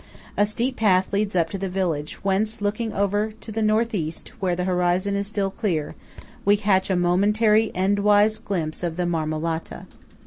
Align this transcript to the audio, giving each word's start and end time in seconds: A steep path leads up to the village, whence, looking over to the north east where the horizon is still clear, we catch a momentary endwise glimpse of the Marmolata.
A 0.35 0.47
steep 0.47 0.77
path 0.77 1.13
leads 1.13 1.35
up 1.35 1.51
to 1.51 1.59
the 1.59 1.69
village, 1.69 2.23
whence, 2.23 2.59
looking 2.59 2.91
over 2.91 3.31
to 3.33 3.51
the 3.51 3.61
north 3.61 3.93
east 3.93 4.29
where 4.41 4.55
the 4.55 4.63
horizon 4.63 5.15
is 5.15 5.27
still 5.27 5.51
clear, 5.51 5.93
we 6.43 6.57
catch 6.57 6.89
a 6.89 6.95
momentary 6.95 7.71
endwise 7.75 8.43
glimpse 8.43 8.81
of 8.81 8.97
the 8.97 9.05
Marmolata. 9.05 9.85